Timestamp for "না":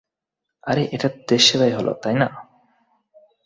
2.21-2.27